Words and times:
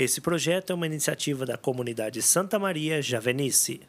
Esse 0.00 0.18
projeto 0.18 0.70
é 0.70 0.74
uma 0.74 0.86
iniciativa 0.86 1.44
da 1.44 1.58
comunidade 1.58 2.22
Santa 2.22 2.58
Maria 2.58 3.02
Javenice. 3.02 3.82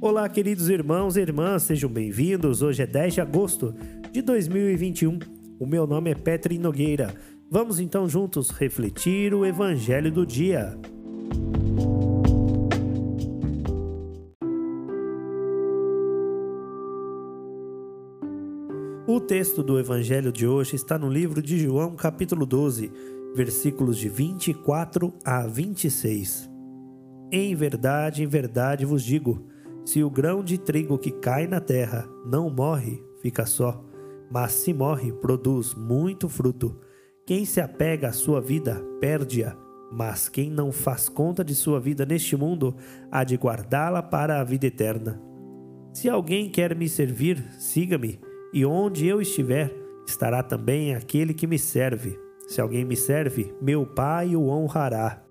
Olá, 0.00 0.28
queridos 0.28 0.68
irmãos 0.68 1.16
e 1.16 1.20
irmãs, 1.20 1.62
sejam 1.62 1.88
bem-vindos. 1.88 2.60
Hoje 2.60 2.82
é 2.82 2.88
10 2.88 3.14
de 3.14 3.20
agosto 3.20 3.72
de 4.10 4.20
2021. 4.20 5.16
O 5.60 5.64
meu 5.64 5.86
nome 5.86 6.10
é 6.10 6.14
Petri 6.16 6.58
Nogueira. 6.58 7.14
Vamos 7.48 7.78
então 7.78 8.08
juntos 8.08 8.50
refletir 8.50 9.32
o 9.32 9.46
Evangelho 9.46 10.10
do 10.10 10.26
dia. 10.26 10.76
O 19.12 19.18
texto 19.18 19.60
do 19.60 19.76
Evangelho 19.76 20.30
de 20.30 20.46
hoje 20.46 20.76
está 20.76 20.96
no 20.96 21.10
livro 21.10 21.42
de 21.42 21.58
João, 21.58 21.96
capítulo 21.96 22.46
12, 22.46 22.92
versículos 23.34 23.98
de 23.98 24.08
24 24.08 25.12
a 25.24 25.48
26. 25.48 26.48
Em 27.32 27.52
verdade, 27.56 28.22
em 28.22 28.26
verdade 28.28 28.84
vos 28.84 29.02
digo 29.02 29.48
se 29.84 30.04
o 30.04 30.08
grão 30.08 30.44
de 30.44 30.58
trigo 30.58 30.96
que 30.96 31.10
cai 31.10 31.48
na 31.48 31.60
terra 31.60 32.08
não 32.24 32.48
morre, 32.48 33.02
fica 33.20 33.44
só, 33.46 33.84
mas 34.30 34.52
se 34.52 34.72
morre, 34.72 35.12
produz 35.14 35.74
muito 35.74 36.28
fruto. 36.28 36.78
Quem 37.26 37.44
se 37.44 37.60
apega 37.60 38.10
à 38.10 38.12
sua 38.12 38.40
vida, 38.40 38.80
perde-a, 39.00 39.56
mas 39.90 40.28
quem 40.28 40.48
não 40.48 40.70
faz 40.70 41.08
conta 41.08 41.42
de 41.42 41.56
sua 41.56 41.80
vida 41.80 42.06
neste 42.06 42.36
mundo, 42.36 42.76
há 43.10 43.24
de 43.24 43.34
guardá-la 43.34 44.04
para 44.04 44.40
a 44.40 44.44
vida 44.44 44.68
eterna. 44.68 45.20
Se 45.92 46.08
alguém 46.08 46.48
quer 46.48 46.76
me 46.76 46.88
servir, 46.88 47.44
siga-me, 47.58 48.29
e 48.52 48.64
onde 48.64 49.06
eu 49.06 49.20
estiver, 49.20 49.72
estará 50.06 50.42
também 50.42 50.94
aquele 50.94 51.32
que 51.34 51.46
me 51.46 51.58
serve. 51.58 52.18
Se 52.46 52.60
alguém 52.60 52.84
me 52.84 52.96
serve, 52.96 53.54
meu 53.60 53.86
Pai 53.86 54.34
o 54.34 54.48
honrará. 54.48 55.22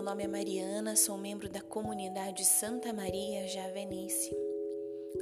meu 0.00 0.02
nome 0.02 0.22
é 0.24 0.28
Mariana, 0.28 0.96
sou 0.96 1.18
membro 1.18 1.46
da 1.48 1.60
comunidade 1.60 2.44
Santa 2.44 2.90
Maria 2.90 3.46
Javenice 3.46 4.34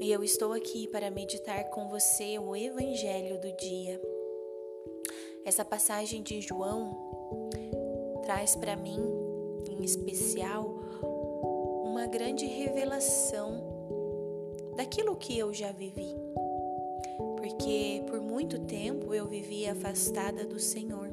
e 0.01 0.13
eu 0.13 0.23
estou 0.23 0.53
aqui 0.53 0.87
para 0.87 1.11
meditar 1.11 1.65
com 1.71 1.89
você 1.89 2.39
o 2.39 2.55
Evangelho 2.55 3.41
do 3.41 3.51
dia. 3.57 4.01
Essa 5.49 5.65
passagem 5.65 6.23
de 6.23 6.43
João 6.43 6.95
traz 8.23 8.55
para 8.55 8.77
mim, 8.77 9.01
em 9.71 9.83
especial, 9.83 10.79
uma 11.87 12.07
grande 12.07 12.45
revelação 12.45 13.65
daquilo 14.77 15.17
que 15.17 15.39
eu 15.39 15.55
já 15.55 15.73
vivi. 15.73 16.15
Porque 17.39 18.05
por 18.09 18.21
muito 18.21 18.59
tempo 18.59 19.15
eu 19.15 19.25
vivi 19.25 19.67
afastada 19.67 20.45
do 20.45 20.61
Senhor 20.61 21.09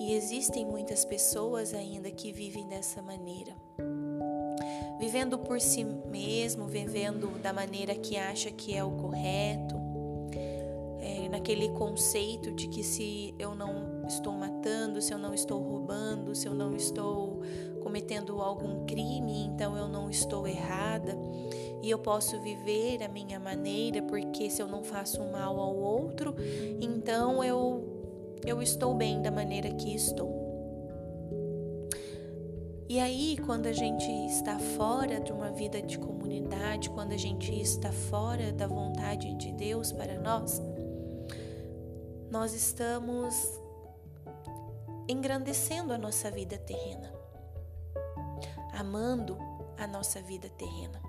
e 0.00 0.14
existem 0.14 0.64
muitas 0.64 1.04
pessoas 1.04 1.74
ainda 1.74 2.10
que 2.10 2.32
vivem 2.32 2.66
dessa 2.66 3.02
maneira. 3.02 3.52
Vivendo 4.98 5.38
por 5.38 5.60
si 5.60 5.84
mesmo, 5.84 6.66
vivendo 6.66 7.38
da 7.42 7.52
maneira 7.52 7.94
que 7.94 8.16
acha 8.16 8.50
que 8.50 8.74
é 8.74 8.82
o 8.82 8.92
correto, 8.92 9.83
naquele 11.34 11.68
conceito 11.70 12.52
de 12.52 12.68
que 12.68 12.84
se 12.84 13.34
eu 13.40 13.56
não 13.56 14.06
estou 14.06 14.32
matando, 14.32 15.02
se 15.02 15.12
eu 15.12 15.18
não 15.18 15.34
estou 15.34 15.60
roubando, 15.60 16.32
se 16.32 16.46
eu 16.46 16.54
não 16.54 16.76
estou 16.76 17.40
cometendo 17.82 18.40
algum 18.40 18.86
crime, 18.86 19.44
então 19.44 19.76
eu 19.76 19.88
não 19.88 20.08
estou 20.08 20.46
errada 20.46 21.18
e 21.82 21.90
eu 21.90 21.98
posso 21.98 22.40
viver 22.40 23.02
a 23.02 23.08
minha 23.08 23.40
maneira, 23.40 24.00
porque 24.02 24.48
se 24.48 24.62
eu 24.62 24.68
não 24.68 24.84
faço 24.84 25.24
mal 25.24 25.58
ao 25.58 25.74
outro, 25.74 26.36
então 26.80 27.42
eu 27.42 27.82
eu 28.46 28.62
estou 28.62 28.94
bem 28.94 29.20
da 29.20 29.30
maneira 29.32 29.70
que 29.70 29.92
estou. 29.92 30.44
E 32.88 33.00
aí, 33.00 33.38
quando 33.44 33.66
a 33.66 33.72
gente 33.72 34.08
está 34.26 34.58
fora 34.58 35.18
de 35.18 35.32
uma 35.32 35.50
vida 35.50 35.82
de 35.82 35.98
comunidade, 35.98 36.90
quando 36.90 37.12
a 37.12 37.16
gente 37.16 37.52
está 37.60 37.90
fora 37.90 38.52
da 38.52 38.68
vontade 38.68 39.34
de 39.34 39.50
Deus 39.50 39.90
para 39.90 40.16
nós, 40.20 40.62
nós 42.34 42.52
estamos 42.52 43.32
engrandecendo 45.06 45.92
a 45.92 45.98
nossa 45.98 46.32
vida 46.32 46.58
terrena, 46.58 47.14
amando 48.72 49.38
a 49.78 49.86
nossa 49.86 50.20
vida 50.20 50.48
terrena. 50.48 51.00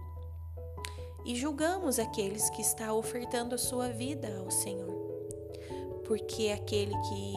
E 1.25 1.35
julgamos 1.35 1.97
aqueles 1.97 2.47
que 2.51 2.61
estão 2.61 2.95
ofertando 2.99 3.55
a 3.55 3.57
sua 3.57 3.89
vida 3.89 4.37
ao 4.37 4.51
Senhor 4.51 4.93
porque 6.05 6.49
aquele 6.49 6.93
que, 6.93 7.33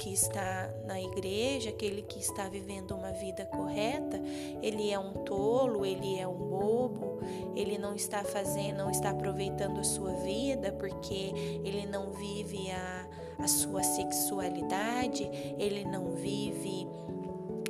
que 0.00 0.14
está 0.14 0.70
na 0.86 0.98
igreja, 0.98 1.68
aquele 1.68 2.00
que 2.00 2.18
está 2.18 2.48
vivendo 2.48 2.92
uma 2.92 3.12
vida 3.12 3.44
correta, 3.44 4.18
ele 4.62 4.90
é 4.90 4.98
um 4.98 5.12
tolo, 5.24 5.84
ele 5.84 6.18
é 6.18 6.26
um 6.26 6.38
bobo, 6.38 7.20
ele 7.54 7.76
não 7.76 7.94
está 7.94 8.24
fazendo, 8.24 8.78
não 8.78 8.90
está 8.90 9.10
aproveitando 9.10 9.78
a 9.78 9.84
sua 9.84 10.14
vida 10.14 10.72
porque 10.72 11.34
ele 11.62 11.86
não 11.86 12.12
vive 12.12 12.70
a, 12.70 13.06
a 13.38 13.46
sua 13.46 13.82
sexualidade, 13.82 15.30
ele 15.58 15.84
não 15.84 16.12
vive, 16.12 16.88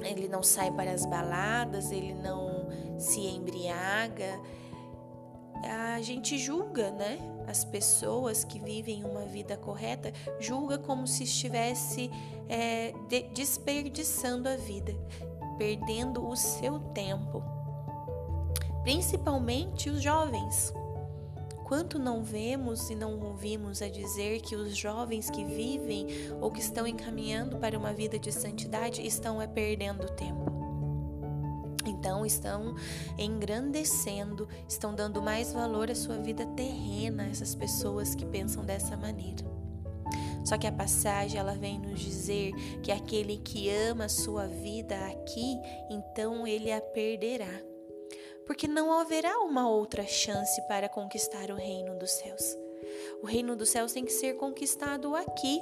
ele 0.05 0.29
não 0.29 0.45
sai 0.45 0.71
para 0.71 0.93
as 0.93 1.05
baladas, 1.05 1.91
ele 1.91 2.15
não 2.15 2.69
se 2.97 3.27
embriaga. 3.27 4.41
A 5.63 6.01
gente 6.01 6.39
julga, 6.39 6.91
né? 6.91 7.19
as 7.51 7.65
pessoas 7.65 8.45
que 8.45 8.61
vivem 8.61 9.05
uma 9.05 9.25
vida 9.27 9.57
correta 9.57 10.13
julga 10.39 10.79
como 10.79 11.07
se 11.07 11.25
estivesse 11.25 12.09
é, 12.49 12.93
de, 13.09 13.25
desperdiçando 13.35 14.49
a 14.49 14.57
vida, 14.57 14.95
perdendo 15.59 16.27
o 16.27 16.37
seu 16.37 16.79
tempo. 16.79 17.43
Principalmente 18.83 19.91
os 19.91 20.01
jovens. 20.01 20.73
Quanto 21.65 21.99
não 21.99 22.23
vemos 22.23 22.91
e 22.91 22.95
não 22.95 23.21
ouvimos 23.21 23.83
a 23.83 23.89
dizer 23.89 24.41
que 24.41 24.57
os 24.57 24.77
jovens 24.77 25.31
que 25.31 25.45
vivem 25.45 26.07
ou 26.41 26.51
que 26.51 26.61
estão 26.61 26.87
encaminhando 26.87 27.59
para 27.59 27.79
uma 27.79 27.93
vida 27.93 28.19
de 28.19 28.33
santidade 28.33 29.07
estão 29.07 29.41
é, 29.41 29.47
perdendo 29.47 30.07
tempo. 30.13 30.60
Então 31.91 32.25
estão 32.25 32.75
engrandecendo, 33.19 34.49
estão 34.69 34.95
dando 34.95 35.21
mais 35.21 35.53
valor 35.53 35.91
à 35.91 35.95
sua 35.95 36.17
vida 36.17 36.47
terrena, 36.47 37.27
essas 37.27 37.55
pessoas 37.55 38.15
que 38.15 38.25
pensam 38.25 38.65
dessa 38.65 38.97
maneira. 38.97 39.45
Só 40.45 40.57
que 40.57 40.67
a 40.67 40.73
passagem 40.73 41.39
ela 41.39 41.55
vem 41.55 41.79
nos 41.79 42.01
dizer 42.01 42.53
que 42.83 42.91
aquele 42.91 43.37
que 43.39 43.69
ama 43.69 44.07
a 44.07 44.09
sua 44.09 44.47
vida 44.47 44.97
aqui, 45.07 45.59
então 45.91 46.47
ele 46.47 46.73
a 46.73 46.81
perderá. 46.81 47.61
Porque 48.47 48.67
não 48.67 48.93
haverá 48.93 49.39
uma 49.41 49.69
outra 49.69 50.07
chance 50.07 50.61
para 50.67 50.89
conquistar 50.89 51.51
o 51.51 51.57
reino 51.57 51.99
dos 51.99 52.11
céus. 52.11 52.43
O 53.23 53.27
reino 53.27 53.55
dos 53.55 53.69
céus 53.69 53.93
tem 53.93 54.05
que 54.05 54.13
ser 54.13 54.35
conquistado 54.35 55.15
aqui, 55.15 55.61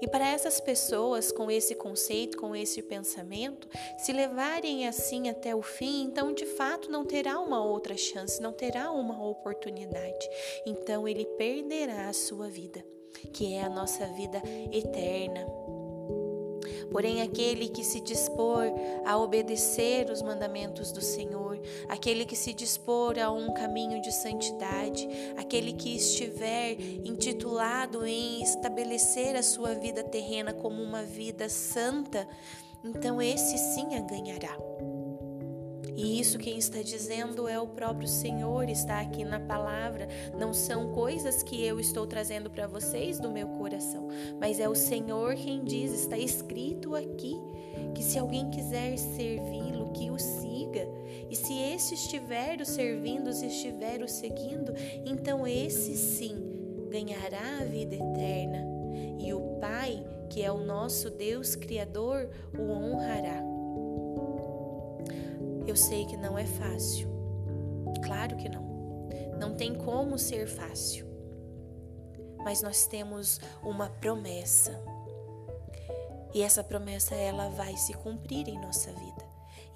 e 0.00 0.08
para 0.08 0.28
essas 0.28 0.60
pessoas 0.60 1.32
com 1.32 1.50
esse 1.50 1.74
conceito, 1.74 2.36
com 2.36 2.54
esse 2.54 2.82
pensamento, 2.82 3.68
se 3.98 4.12
levarem 4.12 4.86
assim 4.86 5.28
até 5.28 5.54
o 5.54 5.62
fim, 5.62 6.04
então 6.04 6.32
de 6.32 6.46
fato 6.46 6.90
não 6.90 7.04
terá 7.04 7.38
uma 7.40 7.64
outra 7.64 7.96
chance, 7.96 8.40
não 8.40 8.52
terá 8.52 8.90
uma 8.90 9.24
oportunidade. 9.24 10.28
Então 10.66 11.06
ele 11.06 11.24
perderá 11.24 12.08
a 12.08 12.12
sua 12.12 12.48
vida, 12.48 12.84
que 13.32 13.54
é 13.54 13.62
a 13.62 13.70
nossa 13.70 14.06
vida 14.06 14.42
eterna. 14.72 15.46
Porém, 16.96 17.20
aquele 17.20 17.68
que 17.68 17.84
se 17.84 18.00
dispor 18.00 18.72
a 19.04 19.18
obedecer 19.18 20.10
os 20.10 20.22
mandamentos 20.22 20.90
do 20.90 21.02
Senhor, 21.02 21.60
aquele 21.90 22.24
que 22.24 22.34
se 22.34 22.54
dispor 22.54 23.18
a 23.18 23.30
um 23.30 23.52
caminho 23.52 24.00
de 24.00 24.10
santidade, 24.10 25.06
aquele 25.36 25.74
que 25.74 25.94
estiver 25.94 26.80
intitulado 27.04 28.06
em 28.06 28.42
estabelecer 28.42 29.36
a 29.36 29.42
sua 29.42 29.74
vida 29.74 30.02
terrena 30.02 30.54
como 30.54 30.82
uma 30.82 31.02
vida 31.02 31.50
santa, 31.50 32.26
então 32.82 33.20
esse 33.20 33.58
sim 33.58 33.94
a 33.94 34.00
ganhará. 34.00 34.56
E 35.96 36.20
isso 36.20 36.38
quem 36.38 36.58
está 36.58 36.82
dizendo 36.82 37.48
é 37.48 37.58
o 37.58 37.66
próprio 37.66 38.06
Senhor, 38.06 38.68
está 38.68 39.00
aqui 39.00 39.24
na 39.24 39.40
palavra. 39.40 40.08
Não 40.38 40.52
são 40.52 40.92
coisas 40.92 41.42
que 41.42 41.64
eu 41.64 41.80
estou 41.80 42.06
trazendo 42.06 42.50
para 42.50 42.66
vocês 42.66 43.18
do 43.18 43.30
meu 43.30 43.48
coração, 43.48 44.08
mas 44.38 44.60
é 44.60 44.68
o 44.68 44.74
Senhor 44.74 45.34
quem 45.34 45.64
diz, 45.64 45.92
está 45.92 46.18
escrito 46.18 46.94
aqui, 46.94 47.36
que 47.94 48.02
se 48.02 48.18
alguém 48.18 48.50
quiser 48.50 48.96
servi-lo, 48.98 49.92
que 49.92 50.10
o 50.10 50.18
siga. 50.18 50.86
E 51.30 51.34
se 51.34 51.58
esse 51.58 51.94
estiver 51.94 52.60
o 52.60 52.66
servindo, 52.66 53.32
se 53.32 53.46
estiver 53.46 54.02
o 54.02 54.08
seguindo, 54.08 54.72
então 55.04 55.46
esse 55.46 55.96
sim 55.96 56.36
ganhará 56.90 57.60
a 57.60 57.64
vida 57.64 57.94
eterna. 57.96 58.64
E 59.18 59.32
o 59.32 59.40
Pai 59.60 60.04
que 60.28 60.42
é 60.42 60.50
o 60.50 60.58
nosso 60.58 61.10
Deus 61.10 61.54
Criador, 61.54 62.28
o 62.56 62.62
honrará. 62.62 63.55
Eu 65.76 65.82
sei 65.82 66.06
que 66.06 66.16
não 66.16 66.38
é 66.38 66.46
fácil. 66.46 67.06
Claro 68.02 68.34
que 68.38 68.48
não. 68.48 69.10
Não 69.38 69.54
tem 69.54 69.74
como 69.74 70.18
ser 70.18 70.46
fácil. 70.46 71.06
Mas 72.38 72.62
nós 72.62 72.86
temos 72.86 73.38
uma 73.62 73.90
promessa. 73.90 74.82
E 76.32 76.40
essa 76.40 76.64
promessa 76.64 77.14
ela 77.14 77.50
vai 77.50 77.76
se 77.76 77.92
cumprir 77.92 78.48
em 78.48 78.58
nossa 78.58 78.90
vida. 78.90 79.25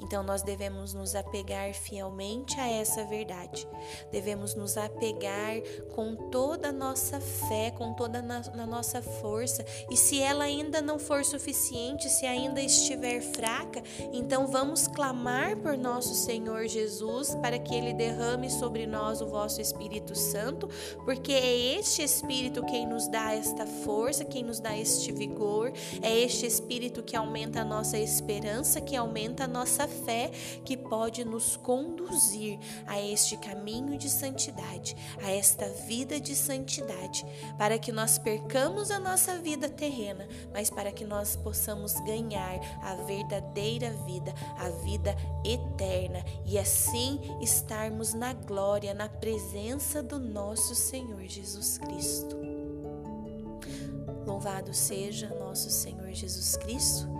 Então 0.00 0.22
nós 0.22 0.42
devemos 0.42 0.94
nos 0.94 1.14
apegar 1.14 1.72
fielmente 1.74 2.58
a 2.58 2.68
essa 2.68 3.04
verdade. 3.04 3.66
Devemos 4.10 4.54
nos 4.54 4.76
apegar 4.76 5.60
com 5.94 6.16
toda 6.30 6.68
a 6.68 6.72
nossa 6.72 7.20
fé, 7.20 7.70
com 7.70 7.92
toda 7.92 8.18
a 8.18 8.66
nossa 8.66 9.02
força. 9.02 9.64
E 9.90 9.96
se 9.96 10.20
ela 10.20 10.44
ainda 10.44 10.80
não 10.80 10.98
for 10.98 11.24
suficiente, 11.24 12.08
se 12.08 12.26
ainda 12.26 12.60
estiver 12.60 13.20
fraca, 13.20 13.82
então 14.12 14.46
vamos 14.46 14.86
clamar 14.86 15.56
por 15.56 15.76
nosso 15.76 16.14
Senhor 16.14 16.66
Jesus 16.66 17.34
para 17.36 17.58
que 17.58 17.74
ele 17.74 17.92
derrame 17.92 18.50
sobre 18.50 18.86
nós 18.86 19.20
o 19.20 19.26
vosso 19.26 19.60
Espírito 19.60 20.16
Santo, 20.16 20.68
porque 21.04 21.32
é 21.32 21.78
este 21.78 22.02
Espírito 22.02 22.64
quem 22.64 22.86
nos 22.86 23.08
dá 23.08 23.34
esta 23.34 23.66
força, 23.66 24.24
quem 24.24 24.42
nos 24.42 24.60
dá 24.60 24.76
este 24.76 25.12
vigor, 25.12 25.72
é 26.02 26.18
este 26.20 26.46
Espírito 26.46 27.02
que 27.02 27.16
aumenta 27.16 27.60
a 27.60 27.64
nossa 27.64 27.98
esperança, 27.98 28.80
que 28.80 28.96
aumenta 28.96 29.44
a 29.44 29.48
nossa 29.48 29.86
fé 29.90 30.30
que 30.64 30.76
pode 30.76 31.24
nos 31.24 31.56
conduzir 31.56 32.58
a 32.86 33.00
este 33.00 33.36
caminho 33.36 33.98
de 33.98 34.08
santidade, 34.08 34.96
a 35.22 35.30
esta 35.30 35.68
vida 35.68 36.20
de 36.20 36.34
santidade, 36.34 37.24
para 37.58 37.78
que 37.78 37.92
nós 37.92 38.18
percamos 38.18 38.90
a 38.90 38.98
nossa 38.98 39.38
vida 39.38 39.68
terrena, 39.68 40.28
mas 40.52 40.70
para 40.70 40.92
que 40.92 41.04
nós 41.04 41.36
possamos 41.36 41.94
ganhar 42.04 42.60
a 42.82 42.94
verdadeira 43.04 43.90
vida, 44.06 44.34
a 44.56 44.68
vida 44.84 45.14
eterna 45.44 46.24
e 46.44 46.58
assim 46.58 47.20
estarmos 47.40 48.14
na 48.14 48.32
glória, 48.32 48.94
na 48.94 49.08
presença 49.08 50.02
do 50.02 50.18
nosso 50.18 50.74
Senhor 50.74 51.22
Jesus 51.26 51.78
Cristo. 51.78 52.38
Louvado 54.26 54.72
seja 54.72 55.34
nosso 55.34 55.70
Senhor 55.70 56.12
Jesus 56.12 56.56
Cristo 56.56 57.19